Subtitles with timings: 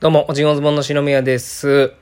[0.00, 1.92] どうも、おじんおずぼんの篠宮です。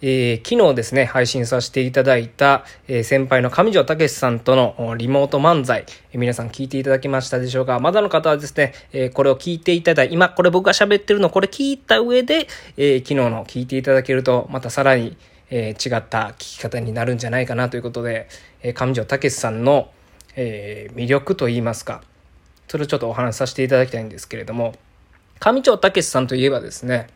[0.00, 7.78] えー、昨日ですね、配信させていただいた、えー、先輩の上条武さんとのリモート漫才、えー、皆さん聞いていただけましたでしょうか？
[7.78, 12.48] まだの方はですね、えこれを聞いていただいて、今これ僕が喋ってるのこれ聞いた上で、
[12.78, 15.18] え昨日の聞いていただけると、またさらに、
[15.50, 18.28] え違った聞き方になるんじゃないかなということで、
[18.62, 19.90] え上条武さんの、
[20.36, 22.02] え魅力といいますか、
[22.66, 24.74] それをちょっとお話しさせていただきたいんですけれども、
[25.38, 27.08] 上条武さんといえばですね、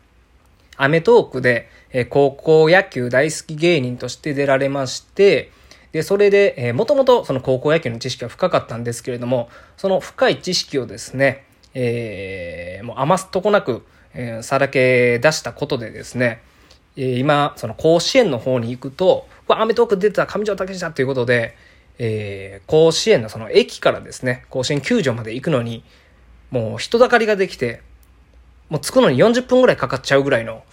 [0.77, 5.51] アメトークで、え高校野球大好き芸人として出られまして、
[5.91, 16.41] で、それで、えー、もともとその高校野球の知識は深かったんですけれども、その深い知識をですね、えー、もう余すとこなく、えー、さらけ出したことでですね、
[16.97, 21.55] えー、今、その甲子園の方に行くと、アメトーク出てた上条武史だということで、
[21.99, 25.83] えー、甲子園のその駅からですね、甲子園球場まで行くのに、
[26.51, 27.81] もう人だかりができて、
[28.69, 30.63] もう着くのに40分ぐらいかかっちゃうぐらいの、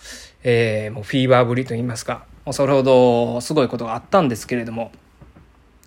[0.42, 4.92] えー、もうフィーバーぶりと言いますか、それほどすごいことがあったんですけれども、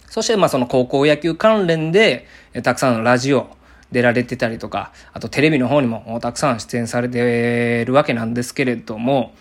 [0.09, 3.49] そしてまあその高校野球関連で、えたくさんのラジオ
[3.91, 9.33] 出られてたりとか、あとテレビの方にもたくさん出演されてるわけなんですけれども、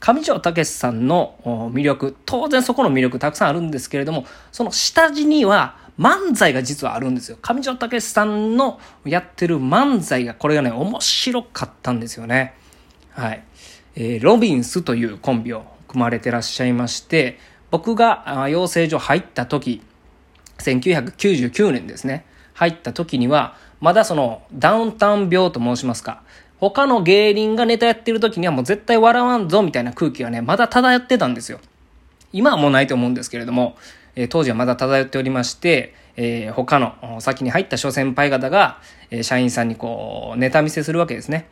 [0.00, 7.38] 上条武さんの魅力、当然そこの魅力たくさんあるんですけれども、その下地には漫才が実はあるんですよ。
[7.40, 12.54] 上条武さんのやってる漫才が、これがね、面白かったんですよね。
[13.10, 13.44] はい。
[13.94, 17.38] えー、ロビンスというコンビを組まれてらっしゃいまして、
[17.70, 19.80] 僕が養成所入った時、
[20.58, 26.22] 1999年ですね、入った時には、まだそのダウンタウン病と申しますか、
[26.58, 31.60] 他の芸人がネタやってる時にはもう絶対笑わんぞみたいな空気がね、まだ漂ってたんですよ。
[32.32, 33.76] 今はもうないと思うんですけれども、
[34.16, 41.48] え当時はまだ漂っておりまして、えー、他の先に入った諸先輩方が、え社員さんにこう、ネタ見せするわけですね。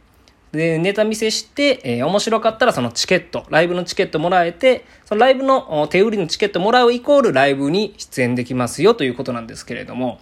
[0.52, 10.20] で、ネタ見せして、えー、面白かったらそのチケット、ライブのチケットもらえて、そのライブの手売りのチケットもらうイコールライブに出演できますよということなんですけれども、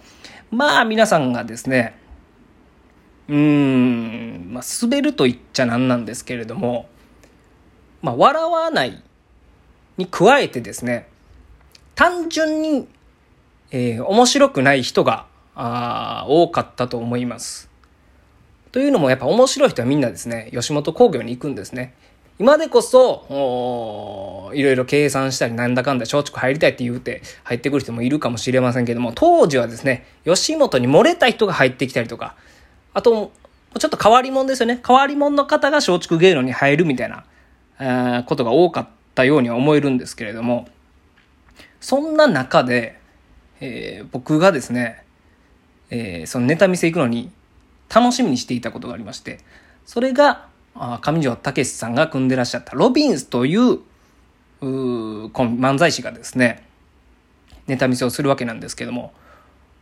[0.51, 1.95] まあ皆さんがですね、
[3.27, 6.87] うーん、まあ滑ると言っちゃなんなんですけれども、
[8.03, 9.03] まあ笑わない
[9.97, 11.08] に加えてですね、
[11.99, 12.87] 単純に、
[13.71, 17.69] えー、面白くない人があ多かったと思います。
[18.71, 21.93] というのもやっぱ面白い人はみんなですね、吉本興業に行くんですね。
[22.39, 23.25] 今でこそ、
[24.53, 32.37] いろいろ計算したりなんだかんだ松竹入りたいって言うて入ってくる人もいるかもしれませんけども、当時はですね、吉本に漏れた人が入ってきたりとか、
[32.93, 33.33] あと、
[33.77, 34.79] ちょっと変わり者ですよね。
[34.87, 37.09] 変わり者の方が松竹芸能に入るみたい
[37.77, 40.69] な、ことが多かったようには思えるんですけれども、
[41.79, 42.99] そんな中で、
[43.61, 45.03] えー、僕がですね、
[45.89, 47.31] えー、そのネタ見せ行くのに
[47.93, 49.39] 楽しみにしていたことがありまして、
[49.85, 50.47] それが、
[51.01, 53.79] 上条武さんが組んでらっしゃったロビンスという、
[54.61, 56.63] う漫才師がですね、
[57.67, 59.13] ネタ見せをするわけなんですけども、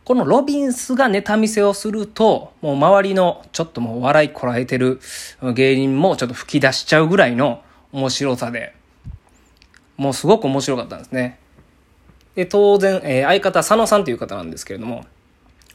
[0.04, 5.00] このロビンスがネタ見せをすると、もう周りのちょっともう笑いこらえてる
[5.54, 8.74] 芸人もちょっと吹き出しちゃうぐらいの面白さで、
[9.98, 11.38] もうすごく面白かったんですね。
[12.38, 15.04] で、当然、えー、相方、佐野さんという方なんですけれども、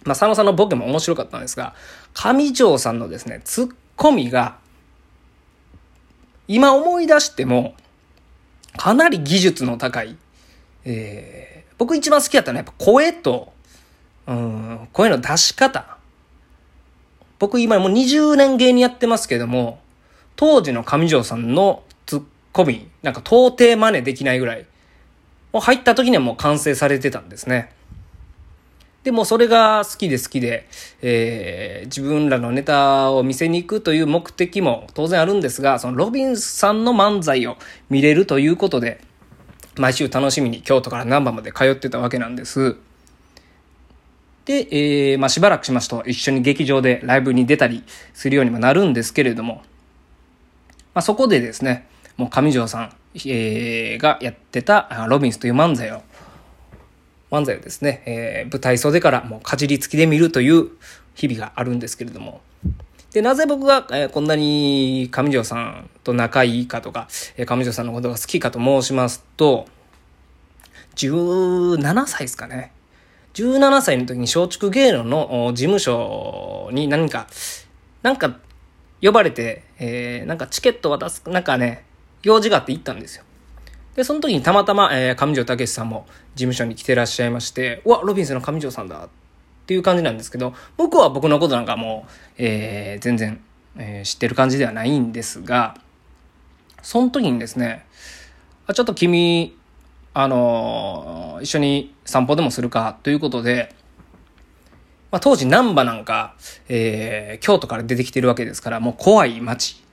[0.06, 1.76] まあ、佐野さんのボケも面白かったんですが、
[2.14, 4.56] 上条さんのですね、ツッコミが、
[6.48, 7.76] 今思い出しても、
[8.78, 10.16] かなり技術の高い、
[10.86, 13.52] えー、僕一番好きだったのはやっぱ声と、
[14.28, 15.98] うん、声の出し方。
[17.40, 19.82] 僕今もう20年芸人やってますけども、
[20.38, 22.24] 当時の上条さんのツッ
[22.54, 24.66] コミ、なんか到底真似できないぐらい、
[25.54, 27.72] もう入った時にはもう完成されてたんですね。
[29.04, 30.68] でもそれが好きで好きで、
[31.02, 37.58] えー、自分らのネタを見せに行くという目的も当然あるんですが、そのロビンさんの漫才を
[37.90, 39.02] 見れるということで、
[39.78, 42.78] 毎週楽しみに京都から難波まで通ってたわけなんです。
[44.46, 47.84] で、えー、まあしばらくしますと一緒に劇場でライブに出たり
[48.14, 49.64] するようにもなるんですけれども、
[50.94, 56.02] まあそこでですね、もう上条さん、えー、がやってたロビンスという漫才を、
[57.32, 60.70] 漫才をですね、えー、舞台袖からもうかじりつきで見るという
[61.16, 62.42] 日々があるんですけれども、
[63.12, 67.08] で、なぜ僕が、えー、こんなに上条さんと仲いいかとか、
[67.38, 69.68] え、上条さんのことが好きかと申しますと、
[70.96, 72.72] 17歳ですかね。
[73.36, 77.28] 17歳の時に松竹芸能の事務所に何か、
[78.02, 78.38] なんか
[79.02, 81.86] 呼ばれて、えー、なんかチケット渡す、なんかね、
[82.24, 83.24] 用事があって行ったんですよ。
[83.96, 89.10] で、その時にたまたま、えー、上条武さんも事務所に来てらっしゃいまして、うわ、ロビンスの上条さんだっ
[89.68, 93.40] ていう感じなんですけど、僕は僕のことなんかもう、えー、全然、
[93.78, 95.78] えー、知ってる感じではないんですが、
[96.82, 97.86] その時にですね、
[98.66, 99.56] あちょっと君、
[100.14, 103.76] あのー、一緒に散歩でもするかということで、
[105.12, 106.36] まあ、当時難波なんか、
[106.68, 109.84] えー、京都から出てきてるわけですから、もう怖い街。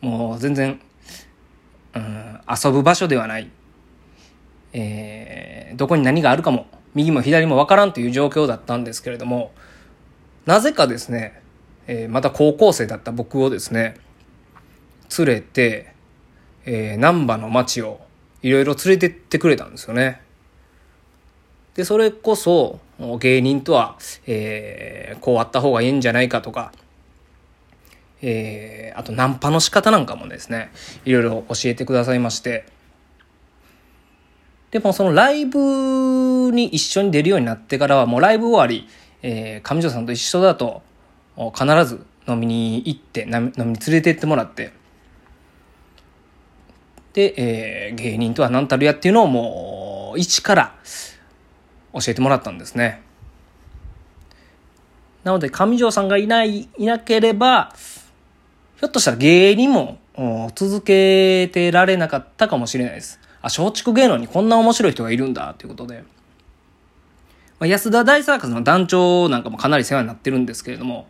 [0.00, 0.80] もう全然、
[1.94, 3.50] うん、遊ぶ場所ではない。
[4.72, 9.52] えー、どこに何があるかも、右も左もわからんという状況だったんですけれども、
[10.46, 11.42] なぜかですね、
[11.86, 13.96] えー、また高校生だった僕をですね、
[15.18, 15.94] 連れて、
[16.64, 18.00] えー、難波の街を
[18.42, 20.20] いろいろ連れてってくれたんですよね。
[21.74, 22.80] で、それこそ、
[23.20, 23.96] 芸人とは、
[24.26, 26.72] えー、こうあった方がいいんじゃないかとか、
[28.20, 30.70] えー、あとナンパの仕方なんかもですね、
[31.04, 32.66] いろいろ教えてくださいまして、
[34.70, 38.88] でもそのライブに一緒に出るようになってからはもうライブ終わり、
[39.22, 40.82] えー、上条さんと一緒だと
[41.54, 44.72] 必ず飲みに行って飲みに連れてってもらって
[47.14, 50.74] で、えー、芸人とは何たるやっていうのをもう一から
[51.94, 53.02] 教えてもらったんですね。
[55.24, 57.74] なので上条さんがいないいなければ
[58.78, 59.98] ひょっとしたら芸人も
[60.54, 63.18] 続けてられなかったかもしれないです。
[63.42, 66.04] あ、松竹芸能にこんな面白い人がいるんだということで。
[67.58, 71.08] まあ、安田大サーカスの団長なんかもかなり世話になってるんですけれども、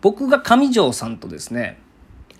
[0.00, 1.78] 僕が上条さんとですね、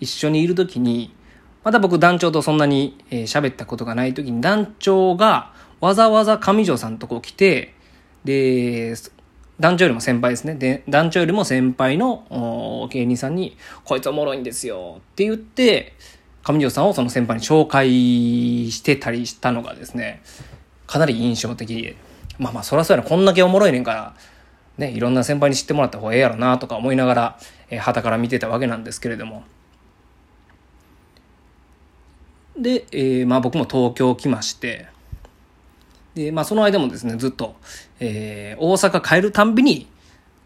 [0.00, 1.14] 一緒にいるときに、
[1.62, 7.74] まだ僕団長とそんなに喋、えー、ったことがないときに団長がわざわざ上条さんとこ来て、
[8.24, 8.96] で、
[9.60, 10.54] 団長よりも先輩ですね。
[10.54, 15.94] で、団長よりも先輩の芸人さんに、こいつおもろいんですよって言って、
[16.44, 17.90] 上条さんをその先輩に紹介
[18.70, 20.22] してたりしたのがですね、
[20.86, 21.96] かなり印象的、
[22.38, 24.14] まあまあそらそうやな、こんだけおもろいねんから、
[24.78, 27.38] ね、いろんな先輩に知ってもらった方がええやろなとか思いながら、
[27.68, 29.42] えー、旗から見てたわけなんですけれども。
[32.56, 34.86] で、えー、まあ僕も東京来まして、
[36.18, 37.54] で、まあその間もですね、ずっと、
[38.00, 39.86] えー、大阪帰るたんびに、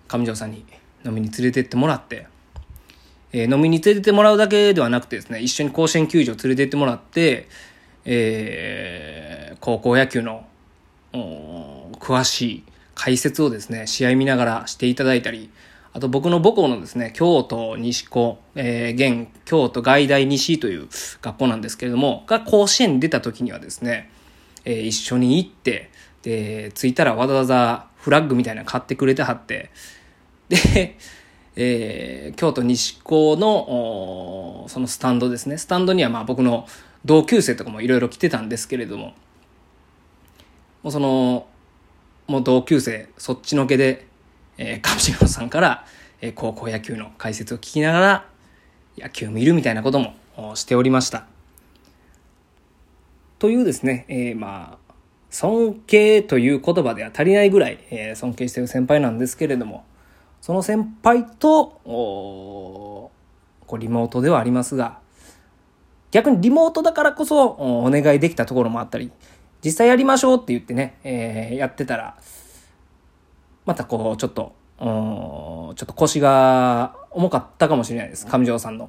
[0.07, 0.67] 上条さんに
[1.07, 2.27] 飲みに連れてってもらって、
[3.33, 7.49] えー、飲みに連れてってもらうだけではなくてですね、一緒に甲子園球場連れてってもらって、
[8.05, 10.47] えー、高校野球の、
[11.13, 12.65] 詳しい
[12.95, 15.51] 解説をですね、試合見ながらしていただいたり、
[15.95, 20.89] あと僕の母校のですね、京都西高、えー、現京都外大西という
[21.23, 24.11] 学校なんですけれども、が甲子園に出た時にはですね、
[24.65, 25.91] えー、一緒に行って、
[26.23, 29.71] で、着いたらわざわざフラッグみたいなの買ってくれてはって、
[30.49, 30.97] で、
[31.55, 35.59] えー、京都西高の、そのスタンドですね。
[35.59, 36.67] スタンドにはまあ僕の
[37.05, 39.15] 同級生とかもいろいろ来てたんですけれども、
[40.83, 41.47] もうその、
[42.27, 44.07] もう同級生、そっちのけで、
[44.57, 45.85] えー、上白さんから、
[46.21, 48.27] えー、高校野球の解説を聞きながら、
[48.99, 50.15] 野球見るみたいなことも
[50.55, 51.32] しておりました。
[53.43, 54.95] というですね、えー、まあ、
[55.29, 59.85] 尊敬という言葉では足りないぐらい、えー、尊敬している先輩なんですけれども、
[60.41, 63.11] その先輩と、こ
[63.69, 65.01] うリモートではありますが、
[66.13, 69.11] 逆にリモートだからこそお願いできたところもあったり、
[69.65, 72.17] 実際やりましょうって言ってね、えー、やってたら、
[73.67, 78.25] またこう、ちょっと、ちょっと腰が重かったかもしれないです。
[78.25, 78.89] 上条さんの。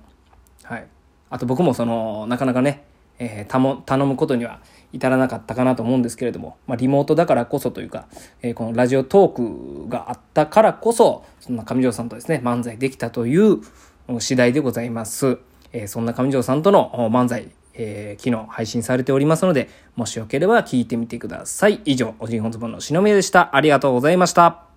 [0.61, 0.85] はい。
[1.31, 2.85] あと僕もその、なかなかね、
[3.19, 4.59] えー、たも、頼むことには
[4.91, 8.05] 至らなかったかなと思うんですけれども、まあ、リモートだからこそというか、
[8.41, 13.59] えー、このラジオトークがあったからこそ、そんな上条さんとですね、漫才できたという
[14.19, 15.39] 次第でございます。
[15.71, 21.81] えー、そんな上条さんとの漫才、えー、昨日配信されておりますので、もしよければ聞いてみてください。
[21.85, 23.55] 以上、おじいほんずぼんのしのみでした。
[23.55, 24.72] ありがとうございました。